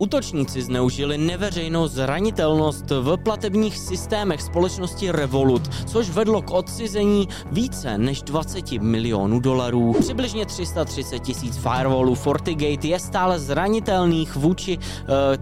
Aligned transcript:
Útočníci 0.00 0.62
zneužili 0.62 1.18
neveřejnou 1.18 1.86
zranitelnost 1.86 2.90
v 2.90 3.16
platebních 3.16 3.78
systémech 3.78 4.42
společnosti 4.42 5.10
Revolut, 5.10 5.68
což 5.86 6.10
vedlo 6.10 6.42
k 6.42 6.50
odcizení 6.50 7.28
více 7.52 7.98
než 7.98 8.22
20 8.22 8.72
milionů 8.72 9.40
dolarů. 9.40 9.92
Přibližně 10.00 10.46
330 10.46 11.18
tisíc 11.18 11.56
firewallů 11.56 12.14
FortiGate 12.14 12.86
je 12.86 12.98
stále 12.98 13.38
zranitelných 13.38 14.36
vůči 14.36 14.78
uh, 14.78 14.84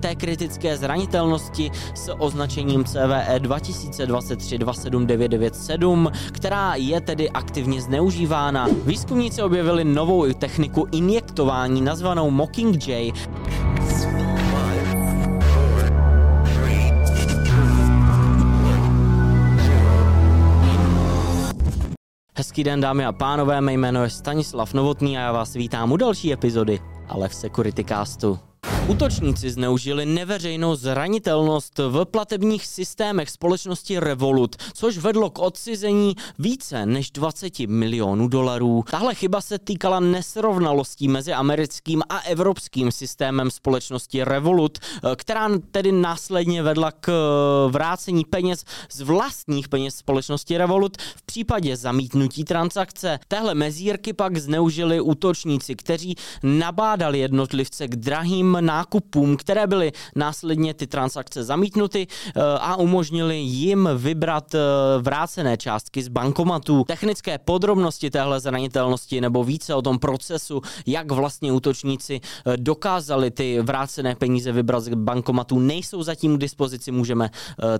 té 0.00 0.14
kritické 0.14 0.76
zranitelnosti 0.76 1.70
s 1.94 2.12
označením 2.18 2.84
CVE 2.84 3.38
2023-27997, 3.38 6.12
která 6.32 6.74
je 6.74 7.00
tedy 7.00 7.30
aktivně 7.30 7.80
zneužívána. 7.80 8.68
Výzkumníci 8.84 9.42
objevili 9.42 9.84
novou 9.84 10.32
techniku 10.32 10.86
injektování 10.92 11.80
nazvanou 11.80 12.30
Mockingjay, 12.30 13.12
Hezký 22.38 22.64
den 22.64 22.80
dámy 22.80 23.04
a 23.04 23.12
pánové, 23.12 23.60
mé 23.60 23.72
jméno 23.72 24.02
je 24.02 24.10
Stanislav 24.10 24.74
Novotný 24.74 25.18
a 25.18 25.20
já 25.20 25.32
vás 25.32 25.54
vítám 25.54 25.92
u 25.92 25.96
další 25.96 26.32
epizody, 26.32 26.80
ale 27.08 27.28
v 27.28 27.34
Security 27.34 27.84
Castu. 27.84 28.38
Útočníci 28.88 29.50
zneužili 29.50 30.06
neveřejnou 30.06 30.74
zranitelnost 30.74 31.78
v 31.78 32.04
platebních 32.04 32.66
systémech 32.66 33.30
společnosti 33.30 33.98
Revolut, 33.98 34.56
což 34.74 34.98
vedlo 34.98 35.30
k 35.30 35.38
odcizení 35.38 36.14
více 36.38 36.86
než 36.86 37.10
20 37.10 37.58
milionů 37.58 38.28
dolarů. 38.28 38.84
Tahle 38.90 39.14
chyba 39.14 39.40
se 39.40 39.58
týkala 39.58 40.00
nesrovnalostí 40.00 41.08
mezi 41.08 41.32
americkým 41.32 42.02
a 42.08 42.18
evropským 42.18 42.92
systémem 42.92 43.50
společnosti 43.50 44.24
Revolut, 44.24 44.78
která 45.16 45.48
tedy 45.70 45.92
následně 45.92 46.62
vedla 46.62 46.92
k 46.92 47.12
vrácení 47.70 48.24
peněz 48.24 48.64
z 48.90 49.00
vlastních 49.00 49.68
peněz 49.68 49.94
společnosti 49.94 50.58
Revolut 50.58 50.96
v 50.96 51.22
případě 51.22 51.76
zamítnutí 51.76 52.44
transakce. 52.44 53.18
Téhle 53.28 53.54
mezírky 53.54 54.12
pak 54.12 54.36
zneužili 54.36 55.00
útočníci, 55.00 55.76
kteří 55.76 56.16
nabádali 56.42 57.18
jednotlivce 57.18 57.88
k 57.88 57.96
drahým 57.96 58.58
nákupům, 58.76 59.36
které 59.36 59.66
byly 59.66 59.92
následně 60.16 60.74
ty 60.74 60.86
transakce 60.86 61.44
zamítnuty 61.44 62.06
eh, 62.06 62.40
a 62.60 62.76
umožnili 62.76 63.36
jim 63.36 63.88
vybrat 63.96 64.54
eh, 64.54 64.58
vrácené 65.00 65.56
částky 65.56 66.02
z 66.02 66.08
bankomatů. 66.08 66.84
Technické 66.84 67.38
podrobnosti 67.38 68.10
téhle 68.10 68.40
zranitelnosti 68.40 69.20
nebo 69.20 69.44
více 69.44 69.74
o 69.74 69.82
tom 69.82 69.98
procesu, 69.98 70.60
jak 70.86 71.12
vlastně 71.12 71.52
útočníci 71.52 72.20
eh, 72.20 72.56
dokázali 72.56 73.30
ty 73.30 73.60
vrácené 73.60 74.14
peníze 74.14 74.52
vybrat 74.52 74.80
z 74.80 74.94
bankomatů, 74.94 75.58
nejsou 75.58 76.02
zatím 76.02 76.36
k 76.36 76.40
dispozici, 76.40 76.92
můžeme 76.92 77.30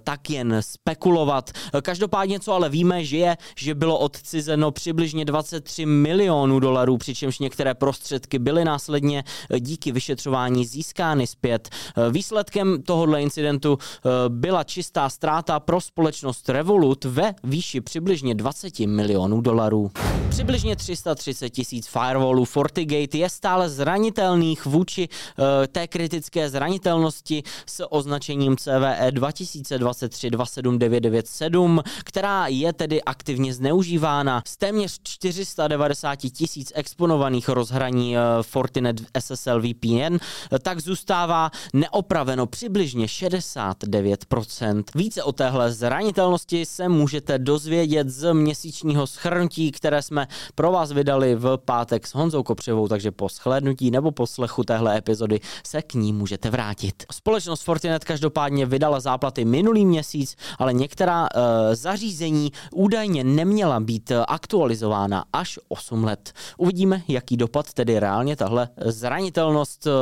tak 0.05 0.31
jen 0.31 0.57
spekulovat. 0.61 1.51
Každopádně, 1.83 2.41
co 2.41 2.53
ale 2.53 2.69
víme, 2.69 3.05
že 3.05 3.17
je, 3.17 3.37
že 3.57 3.75
bylo 3.75 3.99
odcizeno 3.99 4.71
přibližně 4.71 5.25
23 5.25 5.87
milionů 5.87 6.61
dolarů, 6.61 6.99
přičemž 6.99 7.39
některé 7.39 7.75
prostředky 7.75 8.39
byly 8.39 8.65
následně 8.65 9.25
díky 9.59 9.93
vyšetřování 9.93 10.65
získány 10.65 10.86
získány 10.87 11.27
zpět. 11.27 11.69
Eh, 11.69 12.11
výsledkem 12.11 12.83
tohohle 12.83 13.23
incidentu 13.23 13.79
eh, 13.79 14.09
byla 14.29 14.65
čistá 14.65 15.09
ztráta 15.09 15.61
pro 15.61 15.81
společnost 15.81 16.49
Revolut 16.49 17.05
ve 17.05 17.35
výši 17.45 17.81
přibližně 17.81 18.35
20 18.35 18.81
milionů 18.81 19.41
dolarů. 19.41 19.91
Přibližně 20.29 20.77
330 20.77 21.51
tisíc 21.51 21.89
firewallů 21.89 22.45
FortiGate 22.45 23.19
je 23.19 23.31
stále 23.31 23.69
zranitelných 23.69 24.67
vůči 24.67 25.09
uh, 25.09 25.45
té 25.73 25.87
kritické 25.87 26.51
zranitelnosti 26.51 27.43
s 27.67 27.93
označením 27.93 28.57
CVE 28.57 29.11
2023-27997, 29.11 31.83
která 32.05 32.47
je 32.47 32.73
tedy 32.73 33.03
aktivně 33.03 33.55
zneužívána. 33.55 34.43
Z 34.47 34.57
téměř 34.57 34.99
490 35.03 36.17
tisíc 36.17 36.73
exponovaných 36.75 37.49
rozhraní 37.49 38.17
Fortinet 38.43 38.97
SSL 39.19 39.61
VPN, 39.61 40.17
tak 40.63 40.76
zůstává 40.81 41.51
neopraveno 41.73 42.47
přibližně 42.47 43.07
69%. 43.07 44.85
Více 44.95 45.23
o 45.23 45.33
téhle 45.33 45.73
zranitelnosti 45.73 46.67
se 46.67 46.89
můžete 46.89 47.39
dozvědět 47.39 48.09
z 48.09 48.33
měsíčního 48.33 49.07
schrnutí, 49.07 49.73
které 49.73 50.03
jsme 50.03 50.27
pro 50.55 50.73
vás 50.73 50.93
vydali 50.93 51.35
v 51.35 51.57
pátek 51.65 52.07
s 52.07 52.15
Honzou 52.15 52.43
Kopřivou, 52.43 52.89
takže 52.89 53.11
po 53.11 53.29
shlédnutí 53.29 53.91
nebo 53.91 54.11
poslechu 54.11 54.65
téhle 54.65 54.99
epizody 54.99 55.41
se 55.67 55.83
k 55.83 55.95
ní 55.95 56.13
můžete 56.13 56.51
vrátit. 56.51 57.05
Společnost 57.13 57.63
Fortinet 57.63 58.05
každopádně 58.05 58.67
vydala 58.67 59.01
záplaty 59.01 59.45
minulý 59.45 59.87
měsíc, 59.87 60.37
ale 60.59 60.73
některá 60.73 61.23
uh, 61.23 61.41
zařízení 61.73 62.53
údajně 62.75 63.25
neměla 63.25 63.81
být 63.81 64.13
aktualizována 64.29 65.25
až 65.33 65.59
8 65.69 66.05
let. 66.05 66.33
Uvidíme, 66.59 67.03
jaký 67.09 67.37
dopad 67.37 67.73
tedy 67.73 67.99
reálně 67.99 68.37
tahle 68.37 68.69
zranitelnost 68.85 69.87
uh, 69.87 69.93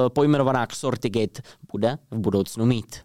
pojmenovaná 0.65 0.67
Xortigate 0.67 1.43
bude 1.73 1.99
v 2.11 2.19
budoucnu 2.19 2.67
mít. 2.67 3.05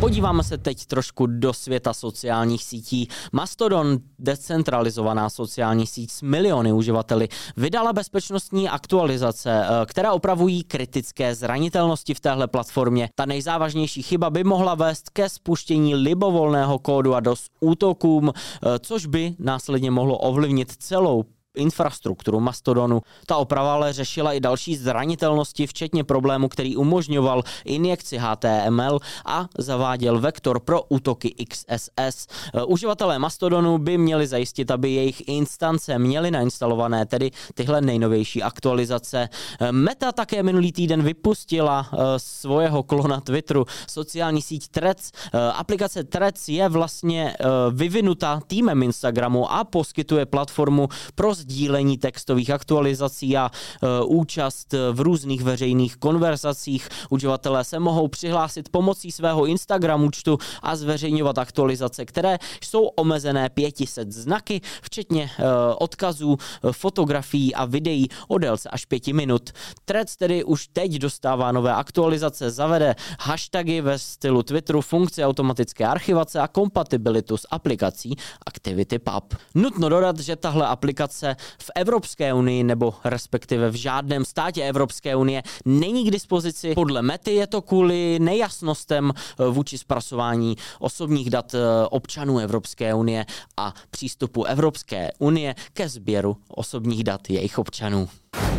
Podíváme 0.00 0.42
se 0.42 0.58
teď 0.58 0.86
trošku 0.86 1.26
do 1.26 1.52
světa 1.52 1.94
sociálních 1.94 2.64
sítí. 2.64 3.08
Mastodon, 3.32 3.98
decentralizovaná 4.18 5.30
sociální 5.30 5.86
síť 5.86 6.10
s 6.10 6.22
miliony 6.22 6.72
uživateli, 6.72 7.28
vydala 7.56 7.92
bezpečnostní 7.92 8.68
aktualizace, 8.68 9.64
eh, 9.64 9.86
které 9.86 10.10
opravují 10.10 10.64
kritické 10.64 11.34
zranitelnosti 11.34 12.14
v 12.14 12.20
téhle 12.20 12.48
platformě. 12.48 13.08
Ta 13.14 13.26
nejzávažnější 13.26 14.02
chyba 14.02 14.30
by 14.30 14.44
mohla 14.44 14.74
vést 14.74 15.10
ke 15.10 15.28
spuštění 15.28 15.94
libovolného 15.94 16.78
kódu 16.78 17.14
a 17.14 17.20
dos 17.20 17.46
útokům, 17.60 18.30
eh, 18.34 18.78
což 18.78 19.06
by 19.06 19.34
následně 19.38 19.90
mohlo 19.90 20.18
ovlivnit 20.18 20.72
celou 20.78 21.24
infrastrukturu 21.54 22.40
Mastodonu. 22.40 23.02
Ta 23.26 23.36
oprava 23.36 23.74
ale 23.74 23.92
řešila 23.92 24.32
i 24.32 24.40
další 24.40 24.76
zranitelnosti, 24.76 25.66
včetně 25.66 26.04
problému, 26.04 26.48
který 26.48 26.76
umožňoval 26.76 27.42
injekci 27.64 28.18
HTML 28.18 28.98
a 29.24 29.46
zaváděl 29.58 30.20
vektor 30.20 30.60
pro 30.60 30.82
útoky 30.82 31.34
XSS. 31.48 32.26
Uživatelé 32.66 33.18
Mastodonu 33.18 33.78
by 33.78 33.98
měli 33.98 34.26
zajistit, 34.26 34.70
aby 34.70 34.90
jejich 34.90 35.28
instance 35.28 35.98
měly 35.98 36.30
nainstalované 36.30 37.06
tedy 37.06 37.30
tyhle 37.54 37.80
nejnovější 37.80 38.42
aktualizace. 38.42 39.28
Meta 39.70 40.12
také 40.12 40.42
minulý 40.42 40.72
týden 40.72 41.02
vypustila 41.02 41.88
eh, 41.92 41.96
svého 42.16 42.82
klona 42.82 43.20
Twitteru, 43.20 43.66
sociální 43.88 44.42
síť 44.42 44.68
Threads. 44.68 45.12
Eh, 45.14 45.38
aplikace 45.52 46.04
Threads 46.04 46.48
je 46.48 46.68
vlastně 46.68 47.34
eh, 47.40 47.44
vyvinuta 47.70 48.40
týmem 48.46 48.82
Instagramu 48.82 49.52
a 49.52 49.64
poskytuje 49.64 50.26
platformu 50.26 50.88
pro 51.14 51.34
sdílení 51.44 51.98
textových 51.98 52.50
aktualizací 52.50 53.36
a 53.36 53.50
e, 53.50 54.04
účast 54.04 54.74
v 54.92 55.00
různých 55.00 55.42
veřejných 55.42 55.96
konverzacích. 55.96 56.88
Uživatelé 57.10 57.64
se 57.64 57.78
mohou 57.78 58.08
přihlásit 58.08 58.68
pomocí 58.68 59.12
svého 59.12 59.46
Instagram 59.46 60.04
účtu 60.04 60.38
a 60.62 60.76
zveřejňovat 60.76 61.38
aktualizace, 61.38 62.04
které 62.04 62.38
jsou 62.64 62.84
omezené 62.96 63.48
500 63.48 64.12
znaky, 64.12 64.60
včetně 64.82 65.24
e, 65.24 65.44
odkazů, 65.74 66.36
fotografií 66.72 67.54
a 67.54 67.64
videí 67.64 68.08
o 68.28 68.38
délce 68.38 68.68
až 68.68 68.84
5 68.84 69.06
minut. 69.06 69.50
Threads 69.84 70.16
tedy 70.16 70.44
už 70.44 70.68
teď 70.72 70.92
dostává 70.92 71.52
nové 71.52 71.74
aktualizace, 71.74 72.50
zavede 72.50 72.94
hashtagy 73.20 73.80
ve 73.80 73.98
stylu 73.98 74.42
Twitteru, 74.42 74.80
funkci 74.80 75.24
automatické 75.24 75.84
archivace 75.86 76.40
a 76.40 76.48
kompatibilitu 76.48 77.36
s 77.36 77.46
aplikací 77.50 78.16
ActivityPub. 78.46 79.34
Nutno 79.54 79.88
dodat, 79.88 80.18
že 80.18 80.36
tahle 80.36 80.66
aplikace 80.66 81.33
v 81.58 81.70
Evropské 81.74 82.34
unii 82.34 82.64
nebo 82.64 82.94
respektive 83.04 83.70
v 83.70 83.74
žádném 83.74 84.24
státě 84.24 84.62
Evropské 84.62 85.16
unie 85.16 85.42
není 85.64 86.04
k 86.04 86.10
dispozici. 86.10 86.74
Podle 86.74 87.02
Mety 87.02 87.34
je 87.34 87.46
to 87.46 87.62
kvůli 87.62 88.18
nejasnostem 88.18 89.12
eh, 89.16 89.44
vůči 89.50 89.78
zpracování 89.78 90.56
osobních 90.78 91.30
dat 91.30 91.54
eh, 91.54 91.58
občanů 91.90 92.38
Evropské 92.38 92.94
unie 92.94 93.26
a 93.56 93.74
přístupu 93.90 94.44
Evropské 94.44 95.10
unie 95.18 95.54
ke 95.72 95.88
sběru 95.88 96.36
osobních 96.48 97.04
dat 97.04 97.30
jejich 97.30 97.58
občanů. 97.58 98.08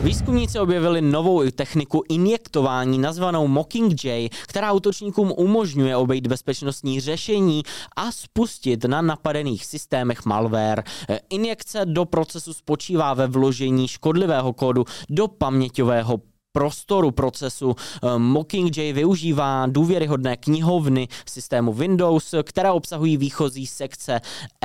Výzkumníci 0.04 0.60
objevili 0.60 1.01
novou 1.01 1.50
techniku 1.51 2.04
injektování 2.10 2.98
nazvanou 2.98 3.48
Mockingjay, 3.48 4.30
která 4.48 4.72
útočníkům 4.72 5.33
umožňuje 5.38 5.95
obejít 5.95 6.27
bezpečnostní 6.27 7.01
řešení 7.01 7.63
a 7.95 8.12
spustit 8.12 8.83
na 8.86 9.01
napadených 9.01 9.66
systémech 9.66 10.25
malware. 10.25 10.83
Injekce 11.30 11.86
do 11.86 12.06
procesu 12.06 12.54
spočívá 12.54 13.13
ve 13.13 13.27
vložení 13.27 13.88
škodlivého 13.88 14.54
kódu 14.54 14.86
do 15.10 15.27
paměťového 15.27 16.18
prostoru 16.56 17.12
procesu. 17.12 17.75
Mockingjay 18.18 18.94
využívá 18.94 19.68
důvěryhodné 19.68 20.38
knihovny 20.38 21.07
systému 21.25 21.74
Windows, 21.74 22.36
která 22.44 22.74
obsahují 22.74 23.18
výchozí 23.18 23.68
sekce 23.68 24.22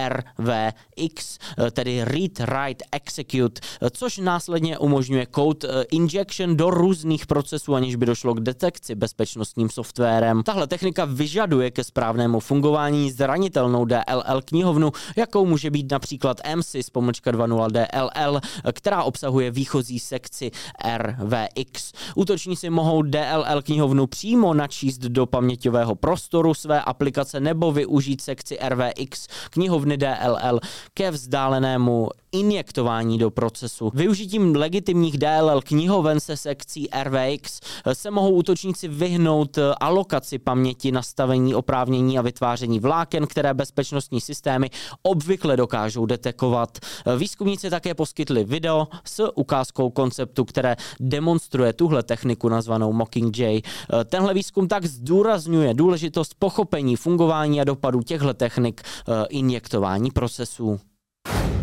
RVX, 0.09 1.39
tedy 1.73 2.05
Read, 2.05 2.39
Write, 2.39 2.85
Execute, 2.93 3.61
což 3.91 4.19
následně 4.19 4.79
umožňuje 4.79 5.27
code 5.35 5.69
injection 5.91 6.57
do 6.57 6.71
různých 6.71 7.27
procesů, 7.27 7.75
aniž 7.75 7.97
by 7.97 8.07
došlo 8.07 8.35
k 8.35 8.41
detekci 8.41 8.95
bezpečnostním 8.95 9.71
softwarem. 9.71 10.43
Tahle 10.43 10.67
technika 10.67 11.05
vyžaduje 11.05 11.71
ke 11.71 11.85
správnému 11.85 12.41
fungování 12.41 13.11
zranitelnou 13.11 13.85
DLL 13.85 14.43
knihovnu, 14.45 14.93
jakou 15.17 15.47
může 15.47 15.71
být 15.71 15.91
například 15.91 16.37
MSys 16.55 16.91
pomlčka 16.91 17.33
2.0 17.33 17.71
DLL, 17.71 18.41
která 18.73 19.03
obsahuje 19.03 19.51
výchozí 19.51 19.99
sekci 19.99 20.51
RVX. 20.97 21.80
Útočníci 22.15 22.71
mohou 22.71 23.03
DLL 23.03 23.63
knihovnu 23.63 24.07
přímo 24.07 24.55
načíst 24.55 24.99
do 24.99 25.27
paměťového 25.27 25.95
prostoru 25.95 26.55
své 26.55 26.83
aplikace 26.83 27.41
nebo 27.41 27.73
využít 27.73 28.21
sekci 28.21 28.59
RVX 28.69 29.27
knihovny 29.51 29.97
DLL 29.97 30.61
ke 30.95 31.11
vzdálenému 31.11 32.09
injektování 32.33 33.19
do 33.19 33.31
procesu. 33.31 33.91
Využitím 33.95 34.57
legitimních 34.57 35.19
DLL 35.19 35.61
knihoven 35.63 36.21
se 36.21 36.37
sekcí 36.37 36.89
RVX 37.03 37.61
se 37.93 38.11
mohou 38.11 38.31
útočníci 38.31 38.89
vyhnout 38.89 39.59
alokaci 39.81 40.39
paměti, 40.39 40.93
nastavení 40.93 41.55
oprávnění 41.55 42.19
a 42.19 42.23
vytváření 42.23 42.81
vláken, 42.81 43.27
které 43.27 43.55
bezpečnostní 43.55 44.21
systémy 44.21 44.71
obvykle 45.03 45.57
dokážou 45.57 46.07
detekovat. 46.07 46.79
Výzkumníci 47.17 47.71
také 47.71 47.95
poskytli 47.95 48.45
video 48.45 48.89
s 49.05 49.33
ukázkou 49.35 49.91
konceptu, 49.91 50.45
které 50.45 50.77
demonstruje 51.01 51.70
tuhle 51.73 52.03
techniku 52.03 52.49
nazvanou 52.49 52.93
Mockingjay. 52.93 53.63
Tenhle 54.05 54.35
výzkum 54.35 54.69
tak 54.69 54.85
zdůrazňuje 54.85 55.75
důležitost 55.75 56.35
pochopení 56.39 56.97
fungování 56.97 57.61
a 57.61 57.65
dopadu 57.65 58.03
těchto 58.03 58.35
technik 58.35 58.83
eh, 58.83 59.27
injektování 59.29 60.11
procesů. 60.11 60.81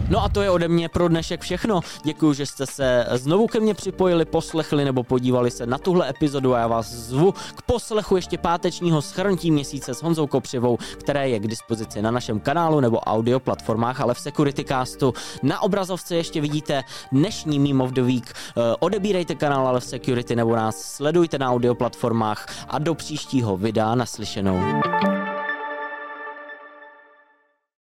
No 0.09 0.24
a 0.24 0.30
to 0.30 0.42
je 0.42 0.50
ode 0.50 0.68
mě 0.68 0.89
pro 0.89 1.07
dnešek 1.07 1.42
všechno. 1.42 1.81
Děkuji, 2.04 2.33
že 2.33 2.45
jste 2.45 2.65
se 2.65 3.06
znovu 3.12 3.48
ke 3.48 3.59
mně 3.59 3.74
připojili, 3.74 4.25
poslechli 4.25 4.86
nebo 4.86 5.04
podívali 5.04 5.51
se 5.51 5.65
na 5.65 5.77
tuhle 5.77 6.09
epizodu 6.09 6.56
a 6.56 6.59
já 6.59 6.68
vás 6.68 6.88
zvu 6.92 7.31
k 7.31 7.62
poslechu 7.62 8.15
ještě 8.15 8.38
pátečního 8.38 9.01
schrnutí 9.01 9.51
měsíce 9.51 9.94
s 9.94 10.04
Honzou 10.04 10.27
Kopřivou, 10.27 10.77
které 11.00 11.30
je 11.30 11.39
k 11.39 11.48
dispozici 11.48 12.01
na 12.01 12.12
našem 12.12 12.39
kanálu 12.39 12.80
nebo 12.80 13.00
audio 13.00 13.39
platformách, 13.39 14.01
ale 14.01 14.13
v 14.13 14.19
Securitycastu. 14.19 15.13
Na 15.44 15.62
obrazovce 15.62 16.15
ještě 16.15 16.42
vidíte 16.42 16.83
dnešní 17.12 17.59
Meme 17.59 17.83
of 17.83 17.92
the 17.92 18.01
Week. 18.01 18.33
Eh, 18.33 18.75
odebírejte 18.80 19.36
kanál 19.36 19.68
ale 19.68 19.80
v 19.80 19.83
Security 19.83 20.36
nebo 20.36 20.56
nás 20.56 20.81
sledujte 20.81 21.38
na 21.38 21.51
audio 21.51 21.75
platformách 21.75 22.45
a 22.68 22.80
do 22.80 22.95
příštího 22.95 23.57
videa 23.57 23.95
naslyšenou. 23.95 24.59